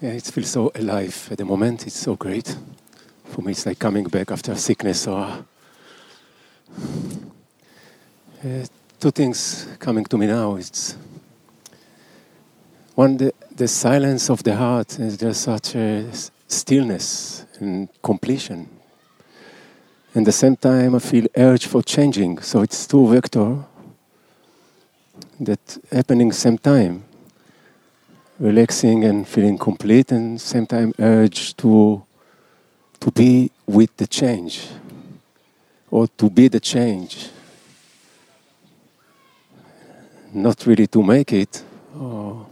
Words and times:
Yeah, 0.00 0.10
it 0.10 0.26
feels 0.26 0.50
so 0.50 0.70
alive 0.76 1.28
at 1.32 1.38
the 1.38 1.44
moment. 1.44 1.84
It's 1.84 1.98
so 1.98 2.14
great. 2.14 2.56
For 3.24 3.42
me, 3.42 3.50
it's 3.50 3.66
like 3.66 3.80
coming 3.80 4.04
back 4.04 4.30
after 4.30 4.54
sickness. 4.54 5.08
Or 5.08 5.44
uh, 8.44 8.66
two 9.00 9.10
things 9.10 9.66
coming 9.80 10.04
to 10.04 10.16
me 10.16 10.28
now. 10.28 10.54
It's 10.54 10.96
one, 12.94 13.16
the, 13.16 13.34
the 13.56 13.66
silence 13.66 14.30
of 14.30 14.44
the 14.44 14.54
heart 14.54 15.00
is 15.00 15.16
just 15.16 15.40
such 15.40 15.74
a 15.74 16.06
stillness 16.46 17.44
and 17.58 17.88
completion. 18.00 18.68
And 20.14 20.24
the 20.24 20.32
same 20.32 20.54
time, 20.54 20.94
I 20.94 21.00
feel 21.00 21.26
urge 21.36 21.66
for 21.66 21.82
changing. 21.82 22.38
So 22.38 22.62
it's 22.62 22.86
two 22.86 23.08
vector 23.08 23.64
that 25.40 25.78
happening 25.90 26.30
same 26.30 26.58
time. 26.58 27.07
Relaxing 28.40 29.04
and 29.04 29.26
feeling 29.26 29.58
complete, 29.58 30.12
and 30.12 30.40
same 30.40 30.64
time 30.66 30.92
urge 31.00 31.56
to 31.56 32.04
to 33.00 33.10
be 33.10 33.50
with 33.66 33.96
the 33.96 34.06
change 34.06 34.68
or 35.90 36.06
to 36.06 36.30
be 36.30 36.48
the 36.48 36.60
change. 36.60 37.30
Not 40.32 40.66
really 40.66 40.86
to 40.88 41.02
make 41.02 41.32
it, 41.32 41.64
or 41.98 42.46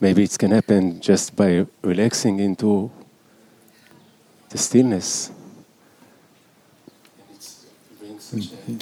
maybe 0.00 0.22
it 0.22 0.38
can 0.38 0.50
happen 0.50 1.00
just 1.00 1.34
by 1.34 1.66
relaxing 1.82 2.38
into 2.38 2.90
the 4.50 4.58
stillness. 4.58 5.32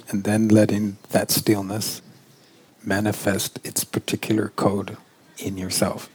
And 0.09 0.25
then 0.25 0.49
letting 0.49 0.97
that 1.11 1.31
stillness 1.31 2.03
manifest 2.85 3.61
its 3.65 3.85
particular 3.85 4.49
code 4.57 4.97
in 5.43 5.59
yourself. 5.59 6.09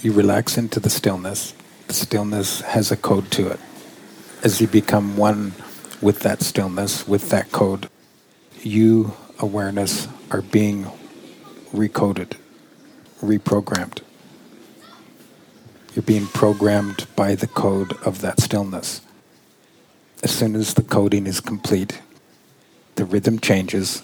You 0.00 0.12
relax 0.12 0.56
into 0.56 0.80
the 0.80 0.90
stillness. 0.90 1.54
The 1.88 1.94
stillness 1.94 2.62
has 2.62 2.90
a 2.90 2.96
code 2.96 3.30
to 3.32 3.48
it. 3.48 3.60
As 4.42 4.60
you 4.60 4.66
become 4.66 5.16
one 5.16 5.52
with 6.00 6.20
that 6.20 6.40
stillness, 6.40 7.06
with 7.06 7.28
that 7.28 7.52
code, 7.52 7.90
you, 8.62 9.14
awareness, 9.38 10.08
are 10.30 10.42
being 10.42 10.90
recoded, 11.72 12.32
reprogrammed. 13.20 14.00
You're 15.94 16.02
being 16.02 16.26
programmed 16.28 17.06
by 17.16 17.34
the 17.34 17.46
code 17.48 17.92
of 18.04 18.20
that 18.20 18.40
stillness. 18.40 19.02
As 20.22 20.30
soon 20.30 20.54
as 20.54 20.74
the 20.74 20.82
coding 20.82 21.26
is 21.26 21.40
complete, 21.40 22.00
the 22.94 23.04
rhythm 23.04 23.38
changes, 23.38 24.02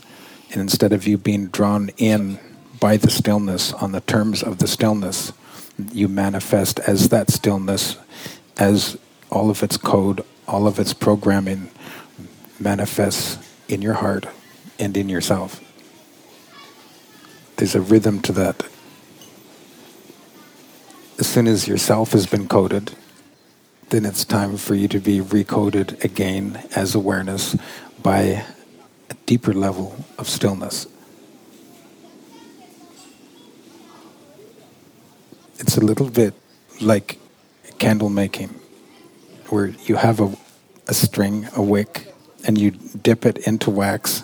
and 0.52 0.60
instead 0.60 0.92
of 0.92 1.06
you 1.06 1.18
being 1.18 1.48
drawn 1.48 1.90
in 1.96 2.38
by 2.78 2.96
the 2.96 3.10
stillness 3.10 3.72
on 3.72 3.92
the 3.92 4.00
terms 4.02 4.42
of 4.42 4.58
the 4.58 4.66
stillness, 4.66 5.32
you 5.92 6.08
manifest 6.08 6.78
as 6.80 7.08
that 7.10 7.30
stillness, 7.30 7.96
as 8.56 8.96
all 9.30 9.50
of 9.50 9.62
its 9.62 9.76
code, 9.76 10.24
all 10.46 10.66
of 10.66 10.78
its 10.78 10.92
programming 10.92 11.70
manifests 12.58 13.38
in 13.68 13.82
your 13.82 13.94
heart 13.94 14.26
and 14.78 14.96
in 14.96 15.08
yourself. 15.08 15.62
There's 17.56 17.74
a 17.74 17.80
rhythm 17.80 18.20
to 18.22 18.32
that. 18.32 18.64
As 21.18 21.26
soon 21.26 21.46
as 21.46 21.66
yourself 21.66 22.12
has 22.12 22.26
been 22.26 22.46
coded, 22.46 22.92
then 23.88 24.04
it's 24.04 24.24
time 24.24 24.56
for 24.56 24.74
you 24.74 24.88
to 24.88 25.00
be 25.00 25.20
recoded 25.20 26.02
again 26.04 26.62
as 26.74 26.94
awareness 26.94 27.56
by 28.02 28.44
a 29.10 29.14
deeper 29.26 29.52
level 29.52 29.96
of 30.18 30.28
stillness. 30.28 30.86
It's 35.58 35.76
a 35.76 35.80
little 35.80 36.10
bit 36.10 36.34
like 36.80 37.18
candle 37.78 38.10
making, 38.10 38.50
where 39.48 39.68
you 39.84 39.96
have 39.96 40.20
a, 40.20 40.36
a 40.86 40.94
string, 40.94 41.48
a 41.54 41.62
wick, 41.62 42.12
and 42.46 42.58
you 42.58 42.70
dip 42.70 43.26
it 43.26 43.38
into 43.46 43.70
wax. 43.70 44.22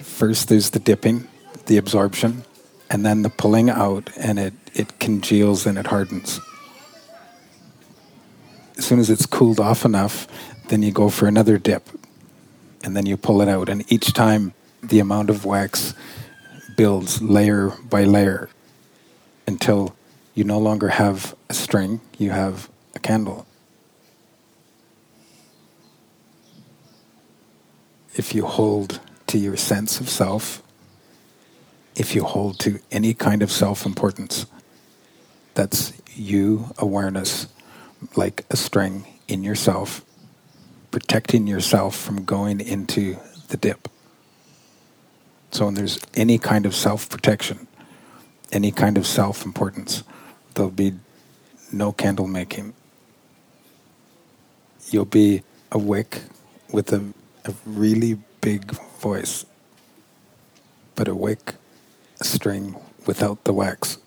First, 0.00 0.48
there's 0.48 0.70
the 0.70 0.78
dipping, 0.78 1.28
the 1.66 1.76
absorption, 1.76 2.44
and 2.90 3.04
then 3.04 3.22
the 3.22 3.30
pulling 3.30 3.70
out, 3.70 4.10
and 4.16 4.38
it, 4.38 4.54
it 4.74 4.98
congeals 4.98 5.66
and 5.66 5.78
it 5.78 5.86
hardens. 5.86 6.40
As 8.76 8.84
soon 8.84 8.98
as 8.98 9.10
it's 9.10 9.26
cooled 9.26 9.60
off 9.60 9.84
enough, 9.84 10.26
then 10.68 10.82
you 10.82 10.90
go 10.90 11.08
for 11.10 11.26
another 11.26 11.58
dip, 11.58 11.88
and 12.84 12.94
then 12.94 13.06
you 13.06 13.16
pull 13.16 13.40
it 13.40 13.48
out. 13.48 13.68
And 13.68 13.90
each 13.90 14.12
time, 14.12 14.54
the 14.82 15.00
amount 15.00 15.30
of 15.30 15.44
wax 15.44 15.94
builds 16.76 17.22
layer 17.22 17.70
by 17.88 18.04
layer 18.04 18.50
until 19.46 19.96
you 20.34 20.44
no 20.44 20.58
longer 20.58 20.88
have 20.88 21.34
a 21.48 21.54
string, 21.54 22.00
you 22.18 22.30
have 22.30 22.68
a 22.94 22.98
candle. 22.98 23.46
If 28.14 28.34
you 28.34 28.44
hold 28.46 29.00
to 29.28 29.38
your 29.38 29.56
sense 29.56 30.00
of 30.00 30.08
self, 30.08 30.62
if 31.96 32.14
you 32.14 32.24
hold 32.24 32.58
to 32.60 32.80
any 32.90 33.14
kind 33.14 33.42
of 33.42 33.50
self 33.50 33.86
importance, 33.86 34.46
that's 35.54 35.92
you 36.14 36.72
awareness 36.78 37.46
like 38.16 38.44
a 38.50 38.56
string 38.56 39.06
in 39.28 39.42
yourself, 39.42 40.04
protecting 40.94 41.48
yourself 41.48 41.96
from 41.96 42.24
going 42.24 42.60
into 42.60 43.16
the 43.48 43.56
dip. 43.56 43.88
So, 45.50 45.64
when 45.64 45.74
there's 45.74 45.98
any 46.14 46.38
kind 46.38 46.66
of 46.66 46.72
self 46.72 47.08
protection, 47.08 47.66
any 48.52 48.70
kind 48.70 48.96
of 48.96 49.04
self 49.04 49.44
importance, 49.44 50.04
there'll 50.54 50.70
be 50.70 50.92
no 51.72 51.90
candle 51.90 52.28
making. 52.28 52.74
You'll 54.90 55.04
be 55.04 55.42
a 55.72 55.78
wick 55.78 56.22
with 56.70 56.92
a, 56.92 57.04
a 57.44 57.52
really 57.66 58.20
big 58.40 58.70
voice, 59.00 59.44
but 60.94 61.08
a 61.08 61.14
wick, 61.16 61.54
a 62.20 62.24
string 62.24 62.76
without 63.04 63.42
the 63.42 63.52
wax. 63.52 63.98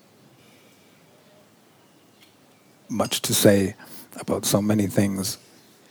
Much 2.88 3.20
to 3.20 3.34
say 3.34 3.74
about 4.18 4.46
so 4.46 4.62
many 4.62 4.86
things, 4.86 5.36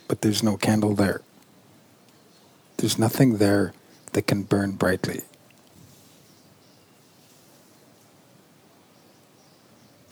but 0.08 0.22
there's 0.22 0.42
no 0.42 0.56
candle 0.56 0.94
there. 0.94 1.20
There's 2.78 2.98
nothing 2.98 3.36
there 3.36 3.74
that 4.12 4.26
can 4.26 4.42
burn 4.42 4.72
brightly. 4.72 5.22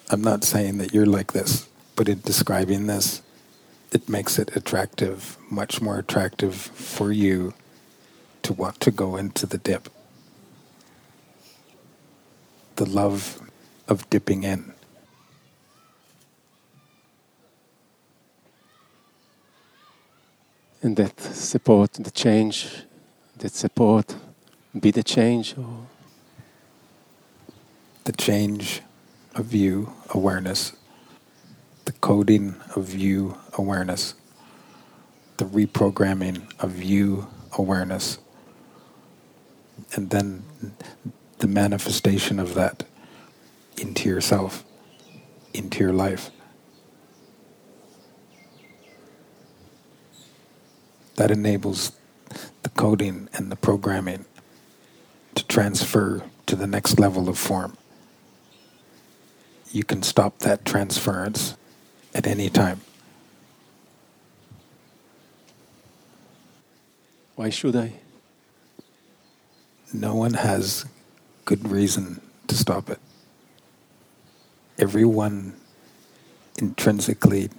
I'm 0.09 0.23
not 0.23 0.45
saying 0.45 0.79
that 0.79 0.95
you're 0.95 1.06
like 1.06 1.33
this, 1.33 1.69
but 1.97 2.09
in 2.09 2.21
describing 2.21 2.87
this, 2.87 3.23
it 3.91 4.09
makes 4.09 4.39
it 4.39 4.55
attractive, 4.55 5.37
much 5.51 5.81
more 5.81 5.99
attractive 5.99 6.55
for 6.55 7.11
you 7.11 7.55
to 8.43 8.53
want 8.53 8.79
to 8.81 8.91
go 8.91 9.17
into 9.17 9.47
the 9.47 9.59
dip. 9.59 9.89
The 12.77 12.87
love 12.87 13.41
of 13.89 14.09
dipping 14.11 14.45
in. 14.45 14.75
And 20.87 20.97
that 20.99 21.21
support 21.21 21.95
the 21.95 22.13
change, 22.13 22.85
that 23.39 23.53
support 23.53 24.15
be 24.79 24.93
the 24.93 25.03
change 25.03 25.59
or 25.59 25.89
the 28.05 28.13
change 28.13 28.83
of 29.35 29.53
you 29.53 29.93
awareness, 30.11 30.75
the 31.87 31.93
coding 31.95 32.55
of 32.77 32.95
you 32.95 33.37
awareness, 33.59 34.15
the 35.39 35.45
reprogramming 35.47 36.49
of 36.61 36.81
you 36.81 37.27
awareness, 37.59 38.19
and 39.97 40.11
then 40.11 40.45
the 41.39 41.49
manifestation 41.49 42.39
of 42.39 42.55
that 42.55 42.85
into 43.77 44.09
yourself, 44.09 44.65
into 45.53 45.81
your 45.81 45.93
life. 45.93 46.31
That 51.17 51.31
enables 51.31 51.93
the 52.63 52.69
coding 52.71 53.29
and 53.33 53.51
the 53.51 53.57
programming 53.57 54.25
to 55.35 55.47
transfer 55.47 56.23
to 56.47 56.57
the 56.57 56.67
next 56.67 56.99
level 56.99 57.29
of 57.29 57.39
form 57.39 57.77
you 59.77 59.85
can 59.85 60.03
stop 60.03 60.39
that 60.39 60.65
transference 60.65 61.55
at 62.15 62.27
any 62.27 62.49
time. 62.49 62.81
Why 67.35 67.51
should 67.51 67.77
I? 67.77 67.93
No 69.93 70.15
one 70.15 70.33
has 70.33 70.87
good 71.45 71.69
reason 71.69 72.23
to 72.47 72.55
stop 72.55 72.89
it. 72.89 72.99
Everyone 74.79 75.55
intrinsically 76.59 77.51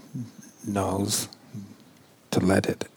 knows 0.66 1.28
to 2.32 2.40
let 2.40 2.66
it. 2.66 2.88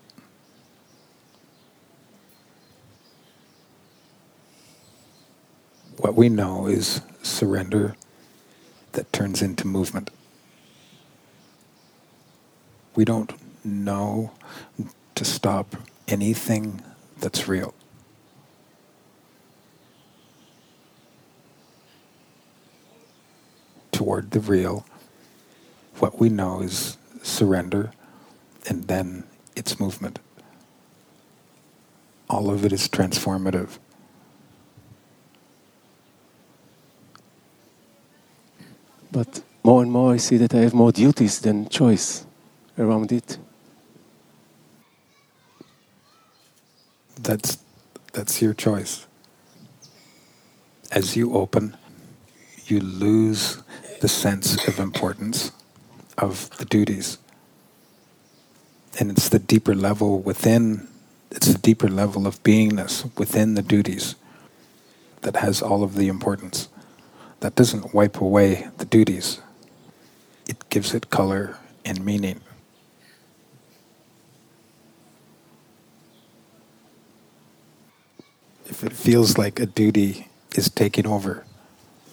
What 6.00 6.14
we 6.14 6.30
know 6.30 6.66
is 6.66 7.02
surrender 7.22 7.94
that 8.92 9.12
turns 9.12 9.42
into 9.42 9.66
movement. 9.66 10.08
We 12.94 13.04
don't 13.04 13.34
know 13.62 14.32
to 15.14 15.24
stop 15.26 15.76
anything 16.08 16.82
that's 17.18 17.46
real. 17.46 17.74
Toward 23.92 24.30
the 24.30 24.40
real, 24.40 24.86
what 25.98 26.18
we 26.18 26.30
know 26.30 26.62
is 26.62 26.96
surrender 27.22 27.92
and 28.66 28.88
then 28.88 29.24
its 29.54 29.78
movement. 29.78 30.18
All 32.30 32.48
of 32.48 32.64
it 32.64 32.72
is 32.72 32.88
transformative. 32.88 33.76
But 39.12 39.42
more 39.70 39.82
and 39.82 39.92
more 39.92 40.12
I 40.12 40.16
see 40.16 40.36
that 40.38 40.52
I 40.52 40.62
have 40.62 40.74
more 40.74 40.90
duties 40.90 41.38
than 41.38 41.68
choice 41.68 42.26
around 42.76 43.12
it. 43.12 43.38
That's 47.14 47.58
that's 48.12 48.42
your 48.42 48.52
choice. 48.52 49.06
As 50.90 51.14
you 51.14 51.34
open, 51.34 51.76
you 52.66 52.80
lose 52.80 53.62
the 54.00 54.08
sense 54.08 54.66
of 54.66 54.80
importance 54.80 55.52
of 56.18 56.50
the 56.58 56.64
duties. 56.64 57.18
And 58.98 59.12
it's 59.12 59.28
the 59.28 59.38
deeper 59.38 59.76
level 59.76 60.18
within 60.18 60.88
it's 61.30 61.46
the 61.46 61.62
deeper 61.70 61.88
level 61.88 62.26
of 62.26 62.42
beingness 62.42 62.92
within 63.16 63.54
the 63.54 63.62
duties 63.62 64.16
that 65.20 65.36
has 65.36 65.62
all 65.62 65.84
of 65.84 65.94
the 65.94 66.08
importance. 66.08 66.68
That 67.38 67.54
doesn't 67.54 67.94
wipe 67.94 68.20
away 68.20 68.66
the 68.78 68.84
duties. 68.84 69.40
It 70.46 70.68
gives 70.70 70.94
it 70.94 71.10
color 71.10 71.56
and 71.84 72.04
meaning. 72.04 72.40
if 78.80 78.92
it 78.92 78.96
feels 78.96 79.36
like 79.36 79.60
a 79.60 79.66
duty 79.66 80.28
is 80.56 80.70
taking 80.70 81.06
over, 81.06 81.44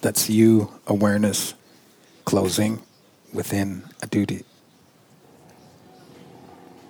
that's 0.01 0.29
you 0.29 0.69
awareness 0.85 1.53
closing 2.25 2.81
within 3.31 3.83
a 4.01 4.07
duty. 4.07 4.43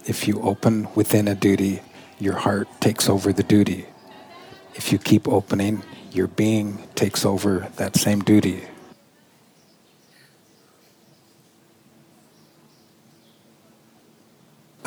If 0.07 0.27
you 0.27 0.41
open 0.41 0.87
within 0.95 1.27
a 1.27 1.35
duty, 1.35 1.81
your 2.17 2.33
heart 2.33 2.67
takes 2.79 3.07
over 3.07 3.31
the 3.31 3.43
duty. 3.43 3.85
If 4.73 4.91
you 4.91 4.97
keep 4.97 5.27
opening, 5.27 5.83
your 6.11 6.27
being 6.27 6.87
takes 6.95 7.23
over 7.23 7.67
that 7.75 7.97
same 7.97 8.21
duty. 8.21 8.63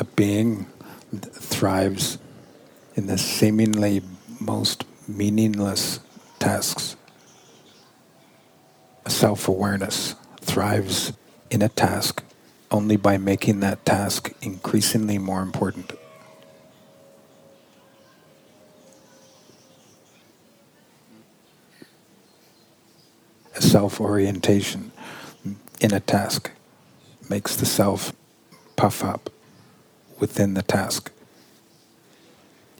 A 0.01 0.03
being 0.03 0.65
thrives 1.13 2.17
in 2.95 3.05
the 3.05 3.19
seemingly 3.19 4.01
most 4.39 4.83
meaningless 5.07 5.99
tasks. 6.39 6.95
Self 9.07 9.47
awareness 9.47 10.15
thrives 10.39 11.13
in 11.51 11.61
a 11.61 11.69
task 11.69 12.23
only 12.71 12.95
by 12.95 13.19
making 13.19 13.59
that 13.59 13.85
task 13.85 14.33
increasingly 14.41 15.19
more 15.19 15.43
important. 15.43 15.91
A 23.55 23.61
self 23.61 24.01
orientation 24.01 24.93
in 25.79 25.93
a 25.93 25.99
task 25.99 26.49
makes 27.29 27.55
the 27.55 27.67
self 27.67 28.13
puff 28.75 29.03
up 29.03 29.29
within 30.21 30.53
the 30.53 30.61
task. 30.61 31.11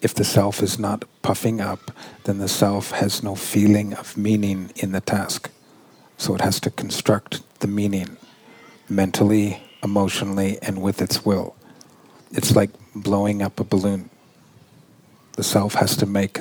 If 0.02 0.14
the 0.14 0.24
self 0.24 0.64
is 0.64 0.80
not 0.80 1.04
puffing 1.22 1.60
up, 1.60 1.92
then 2.24 2.38
the 2.38 2.48
self 2.48 2.92
has 2.92 3.22
no 3.22 3.36
feeling 3.36 3.94
of 3.94 4.16
meaning 4.16 4.72
in 4.78 4.94
the 4.94 5.02
task. 5.02 5.50
So 6.18 6.34
it 6.36 6.42
has 6.42 6.60
to 6.62 6.72
construct 6.72 7.42
the 7.60 7.68
meaning 7.68 8.16
mentally, 8.88 9.62
emotionally, 9.84 10.58
and 10.62 10.82
with 10.82 11.02
its 11.02 11.26
will. 11.26 11.56
It's 12.32 12.56
like 12.56 12.70
blowing 12.96 13.42
up 13.42 13.60
a 13.60 13.64
balloon. 13.64 14.10
The 15.34 15.44
self 15.44 15.76
has 15.76 15.96
to 15.98 16.06
make 16.06 16.40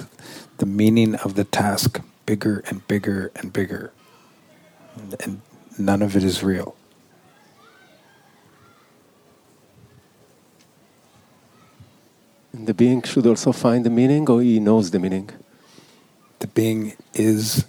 the 0.59 0.67
meaning 0.67 1.15
of 1.17 1.35
the 1.35 1.45
task 1.45 2.01
bigger 2.27 2.63
and 2.69 2.87
bigger 2.87 3.33
and 3.37 3.53
bigger. 3.53 3.93
And 5.25 5.41
none 5.79 6.03
of 6.03 6.17
it 6.17 6.25
is 6.25 6.43
real. 6.43 6.77
And 12.27 12.40
the 12.53 12.75
being 12.75 13.03
should 13.03 13.27
also 13.27 13.53
find 13.53 13.85
the 13.85 13.91
meaning, 13.91 14.29
or 14.29 14.43
he 14.43 14.61
knows 14.61 14.91
the 14.91 14.99
meaning? 14.99 15.31
The 16.41 16.47
being 16.49 16.95
is 17.15 17.65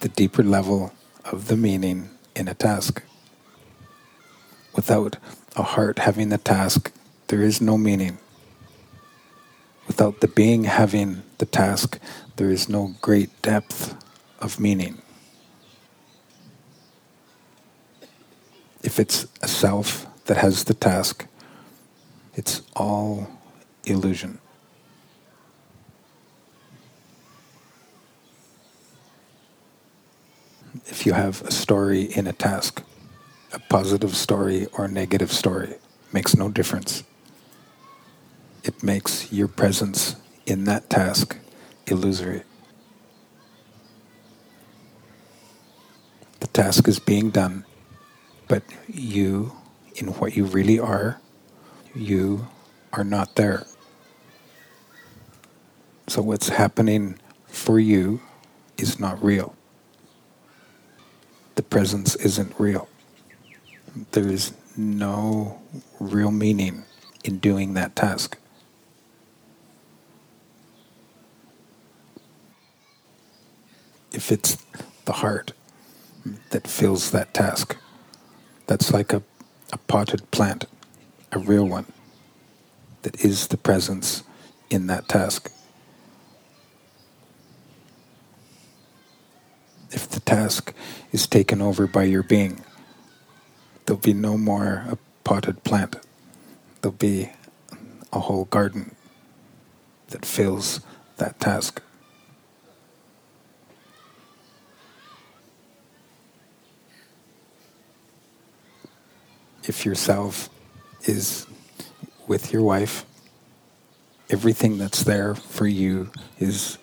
the 0.00 0.08
deeper 0.08 0.42
level 0.42 0.92
of 1.24 1.48
the 1.48 1.56
meaning 1.56 2.10
in 2.36 2.48
a 2.48 2.54
task. 2.54 3.02
Without 4.74 5.16
a 5.56 5.62
heart 5.62 6.00
having 6.00 6.28
the 6.28 6.38
task, 6.38 6.92
there 7.28 7.42
is 7.42 7.60
no 7.60 7.76
meaning. 7.76 8.18
Without 9.86 10.20
the 10.20 10.28
being 10.28 10.64
having 10.64 11.22
the 11.38 11.46
task, 11.46 11.98
there 12.36 12.50
is 12.50 12.68
no 12.68 12.94
great 13.00 13.30
depth 13.42 13.94
of 14.40 14.60
meaning. 14.60 15.02
If 18.82 18.98
it's 18.98 19.26
a 19.42 19.48
self 19.48 20.06
that 20.26 20.38
has 20.38 20.64
the 20.64 20.74
task, 20.74 21.26
it's 22.34 22.62
all 22.74 23.28
illusion. 23.90 24.38
If 30.86 31.04
you 31.04 31.12
have 31.12 31.42
a 31.42 31.50
story 31.50 32.02
in 32.02 32.26
a 32.26 32.32
task, 32.32 32.82
a 33.52 33.58
positive 33.58 34.16
story 34.16 34.66
or 34.72 34.84
a 34.84 34.88
negative 34.88 35.32
story, 35.32 35.74
makes 36.12 36.36
no 36.36 36.48
difference. 36.48 37.02
It 38.62 38.82
makes 38.82 39.32
your 39.32 39.48
presence 39.48 40.16
in 40.46 40.64
that 40.64 40.90
task 40.90 41.36
illusory. 41.86 42.42
The 46.40 46.46
task 46.48 46.88
is 46.88 46.98
being 46.98 47.30
done, 47.30 47.64
but 48.48 48.62
you, 48.86 49.52
in 49.96 50.08
what 50.08 50.36
you 50.36 50.44
really 50.44 50.78
are, 50.78 51.20
you 51.94 52.48
are 52.92 53.04
not 53.04 53.36
there. 53.36 53.66
So 56.10 56.22
what's 56.22 56.48
happening 56.48 57.20
for 57.46 57.78
you 57.78 58.20
is 58.76 58.98
not 58.98 59.22
real. 59.22 59.54
The 61.54 61.62
presence 61.62 62.16
isn't 62.16 62.52
real. 62.58 62.88
There 64.10 64.26
is 64.26 64.52
no 64.76 65.62
real 66.00 66.32
meaning 66.32 66.82
in 67.22 67.38
doing 67.38 67.74
that 67.74 67.94
task. 67.94 68.36
If 74.10 74.32
it's 74.32 74.58
the 75.04 75.12
heart 75.12 75.52
that 76.50 76.66
fills 76.66 77.12
that 77.12 77.32
task, 77.32 77.76
that's 78.66 78.92
like 78.92 79.12
a, 79.12 79.22
a 79.72 79.78
potted 79.78 80.28
plant, 80.32 80.64
a 81.30 81.38
real 81.38 81.68
one 81.68 81.86
that 83.02 83.24
is 83.24 83.46
the 83.46 83.56
presence 83.56 84.24
in 84.70 84.88
that 84.88 85.08
task. 85.08 85.52
If 89.92 90.08
the 90.08 90.20
task 90.20 90.72
is 91.12 91.26
taken 91.26 91.60
over 91.60 91.86
by 91.86 92.04
your 92.04 92.22
being, 92.22 92.64
there'll 93.86 94.00
be 94.00 94.12
no 94.12 94.38
more 94.38 94.84
a 94.88 94.98
potted 95.24 95.64
plant. 95.64 95.96
There'll 96.80 96.96
be 96.96 97.30
a 98.12 98.20
whole 98.20 98.44
garden 98.46 98.94
that 100.08 100.24
fills 100.24 100.80
that 101.16 101.40
task. 101.40 101.82
If 109.64 109.84
yourself 109.84 110.48
is 111.04 111.46
with 112.26 112.52
your 112.52 112.62
wife, 112.62 113.04
everything 114.30 114.78
that's 114.78 115.02
there 115.02 115.34
for 115.34 115.66
you 115.66 116.10
is 116.38 116.78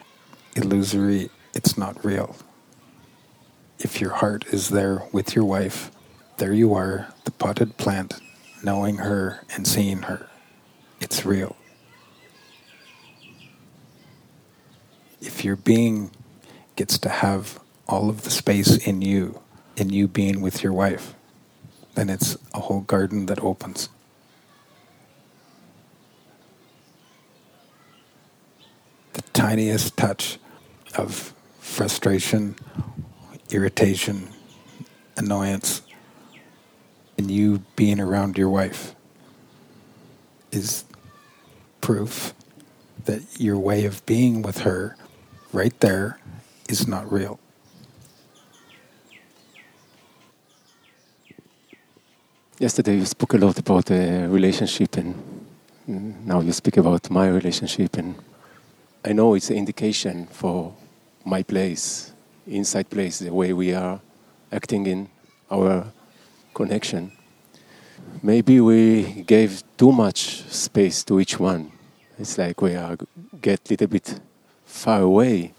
illusory, 0.55 1.29
it's 1.53 1.77
not 1.77 2.03
real. 2.05 2.35
If 3.79 4.01
your 4.01 4.11
heart 4.11 4.45
is 4.51 4.69
there 4.69 5.03
with 5.11 5.35
your 5.35 5.45
wife, 5.45 5.91
there 6.37 6.53
you 6.53 6.73
are, 6.73 7.13
the 7.25 7.31
potted 7.31 7.77
plant, 7.77 8.15
knowing 8.63 8.97
her 8.97 9.45
and 9.53 9.67
seeing 9.67 10.03
her. 10.03 10.27
It's 10.99 11.25
real. 11.25 11.55
If 15.21 15.43
your 15.45 15.55
being 15.55 16.11
gets 16.75 16.97
to 16.99 17.09
have 17.09 17.59
all 17.87 18.09
of 18.09 18.23
the 18.23 18.29
space 18.29 18.77
in 18.77 19.01
you 19.01 19.41
in 19.77 19.91
you 19.91 20.07
being 20.07 20.41
with 20.41 20.63
your 20.63 20.73
wife, 20.73 21.13
then 21.95 22.09
it's 22.09 22.35
a 22.53 22.59
whole 22.59 22.81
garden 22.81 23.27
that 23.27 23.39
opens. 23.43 23.89
The 29.13 29.21
tiniest 29.33 29.95
touch 29.95 30.39
of 30.95 31.33
frustration, 31.59 32.55
irritation, 33.49 34.29
annoyance 35.15 35.81
and 37.17 37.31
you 37.31 37.63
being 37.75 37.99
around 37.99 38.37
your 38.37 38.49
wife 38.49 38.95
is 40.51 40.85
proof 41.81 42.33
that 43.05 43.21
your 43.39 43.57
way 43.57 43.85
of 43.85 44.05
being 44.05 44.41
with 44.41 44.59
her 44.59 44.95
right 45.51 45.79
there 45.79 46.19
is 46.69 46.87
not 46.87 47.11
real. 47.11 47.39
Yesterday 52.59 52.95
you 52.95 53.05
spoke 53.05 53.33
a 53.33 53.37
lot 53.37 53.57
about 53.59 53.85
the 53.85 54.27
relationship, 54.29 54.97
and 54.97 55.15
now 56.25 56.41
you 56.41 56.51
speak 56.51 56.77
about 56.77 57.09
my 57.09 57.27
relationship, 57.27 57.97
and 57.97 58.15
I 59.05 59.13
know 59.13 59.35
it's 59.35 59.49
an 59.49 59.57
indication 59.57 60.25
for 60.25 60.73
my 61.23 61.43
place, 61.43 62.11
inside 62.47 62.89
place, 62.89 63.19
the 63.19 63.33
way 63.33 63.53
we 63.53 63.73
are 63.73 63.99
acting 64.51 64.85
in 64.87 65.09
our 65.51 65.85
connection. 66.53 67.11
Maybe 68.23 68.61
we 68.61 69.23
gave 69.23 69.63
too 69.77 69.91
much 69.91 70.43
space 70.49 71.03
to 71.05 71.19
each 71.19 71.39
one. 71.39 71.71
It's 72.19 72.37
like 72.37 72.61
we 72.61 72.75
are 72.75 72.97
get 73.41 73.59
a 73.67 73.73
little 73.73 73.87
bit 73.87 74.19
far 74.65 75.01
away. 75.01 75.53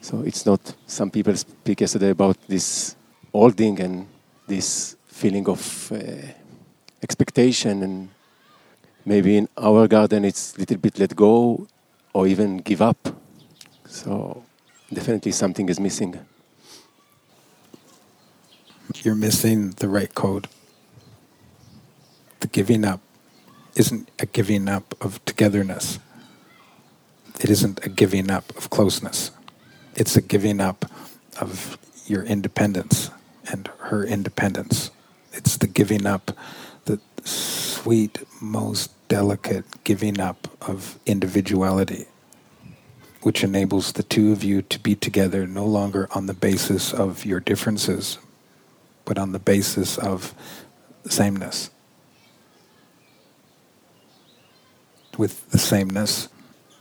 So 0.00 0.22
it's 0.22 0.46
not. 0.46 0.60
Some 0.86 1.10
people 1.10 1.34
speak 1.36 1.80
yesterday 1.80 2.10
about 2.10 2.36
this 2.46 2.94
holding 3.32 3.80
and 3.80 4.06
this 4.46 4.96
feeling 5.06 5.48
of 5.48 5.90
uh, 5.92 5.96
expectation, 7.02 7.82
and 7.82 8.08
maybe 9.04 9.36
in 9.36 9.48
our 9.56 9.88
garden 9.88 10.24
it's 10.24 10.54
a 10.54 10.60
little 10.60 10.76
bit 10.76 10.98
let 10.98 11.16
go 11.16 11.66
or 12.12 12.26
even 12.28 12.58
give 12.58 12.80
up. 12.80 13.08
So 13.88 14.45
definitely 14.92 15.32
something 15.32 15.68
is 15.68 15.80
missing. 15.80 16.18
You're 18.96 19.14
missing 19.14 19.70
the 19.72 19.88
right 19.88 20.14
code. 20.14 20.48
The 22.40 22.46
giving 22.46 22.84
up 22.84 23.00
isn't 23.74 24.10
a 24.18 24.26
giving 24.26 24.68
up 24.68 24.94
of 25.00 25.24
togetherness. 25.24 25.98
It 27.40 27.50
isn't 27.50 27.84
a 27.84 27.88
giving 27.88 28.30
up 28.30 28.56
of 28.56 28.70
closeness. 28.70 29.30
It's 29.94 30.16
a 30.16 30.22
giving 30.22 30.60
up 30.60 30.86
of 31.40 31.78
your 32.06 32.22
independence 32.22 33.10
and 33.50 33.68
her 33.78 34.04
independence. 34.04 34.90
It's 35.32 35.56
the 35.56 35.66
giving 35.66 36.06
up, 36.06 36.36
the 36.86 37.00
sweet, 37.24 38.18
most 38.40 38.90
delicate 39.08 39.64
giving 39.84 40.18
up 40.18 40.48
of 40.62 40.98
individuality, 41.06 42.06
which 43.26 43.42
enables 43.42 43.90
the 43.94 44.04
two 44.04 44.30
of 44.30 44.44
you 44.44 44.62
to 44.62 44.78
be 44.78 44.94
together 44.94 45.48
no 45.48 45.66
longer 45.66 46.06
on 46.12 46.26
the 46.26 46.32
basis 46.32 46.92
of 46.94 47.24
your 47.24 47.40
differences, 47.40 48.18
but 49.04 49.18
on 49.18 49.32
the 49.32 49.38
basis 49.40 49.98
of 49.98 50.32
sameness. 51.08 51.70
With 55.18 55.50
the 55.50 55.58
sameness, 55.58 56.28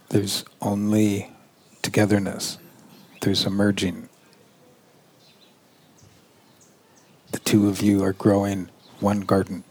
there's 0.10 0.46
only 0.62 1.32
togetherness, 1.82 2.60
there's 3.22 3.44
a 3.44 3.50
merging. 3.50 4.08
The 7.32 7.40
two 7.40 7.70
of 7.70 7.82
you 7.82 8.04
are 8.04 8.14
growing 8.14 8.70
one 9.00 9.22
garden. 9.22 9.64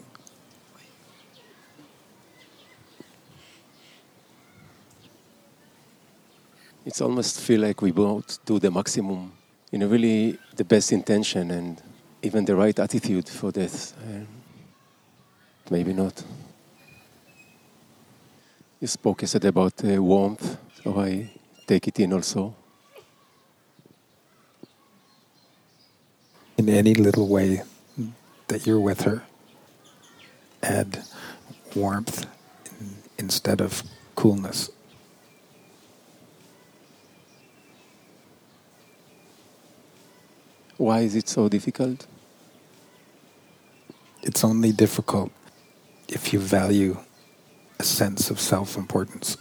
It's 6.85 7.01
almost 7.01 7.39
feel 7.39 7.61
like 7.61 7.81
we 7.81 7.91
both 7.91 8.45
do 8.45 8.59
the 8.59 8.69
maximum 8.69 9.31
in 9.71 9.81
a 9.81 9.87
really 9.87 10.37
the 10.55 10.63
best 10.63 10.91
intention 10.91 11.49
and 11.49 11.81
even 12.21 12.45
the 12.45 12.55
right 12.55 12.77
attitude 12.77 13.27
for 13.27 13.51
this. 13.51 13.95
And 14.05 14.27
maybe 15.71 15.93
not. 15.93 16.23
You 18.79 18.87
spoke 18.87 19.23
yesterday 19.23 19.47
about 19.47 19.83
uh, 19.83 20.01
warmth, 20.01 20.57
so 20.83 20.99
I 20.99 21.31
take 21.65 21.87
it 21.87 21.99
in 21.99 22.13
also. 22.13 22.53
In 26.57 26.69
any 26.69 26.93
little 26.93 27.27
way 27.27 27.63
that 28.47 28.67
you're 28.67 28.79
with 28.79 29.01
her, 29.01 29.23
add 30.61 31.03
warmth 31.75 32.27
instead 33.17 33.59
of 33.59 33.81
coolness. 34.13 34.69
Why 40.77 41.01
is 41.01 41.15
it 41.15 41.29
so 41.29 41.47
difficult? 41.47 42.05
It's 44.21 44.43
only 44.43 44.71
difficult 44.71 45.31
if 46.09 46.33
you 46.33 46.39
value 46.39 46.97
a 47.79 47.83
sense 47.83 48.29
of 48.29 48.39
self 48.39 48.75
importance. 48.75 49.37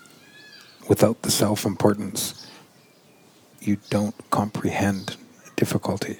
Without 0.89 1.23
the 1.23 1.31
self 1.31 1.65
importance, 1.65 2.47
you 3.61 3.79
don't 3.91 4.15
comprehend 4.31 5.17
difficulty. 5.57 6.19